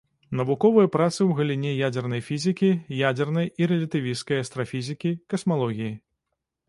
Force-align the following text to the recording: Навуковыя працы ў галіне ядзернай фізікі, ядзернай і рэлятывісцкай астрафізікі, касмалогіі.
Навуковыя 0.37 0.87
працы 0.95 1.17
ў 1.25 1.31
галіне 1.39 1.73
ядзернай 1.87 2.21
фізікі, 2.29 2.69
ядзернай 3.09 3.51
і 3.63 3.71
рэлятывісцкай 3.73 4.37
астрафізікі, 4.47 5.11
касмалогіі. 5.35 5.93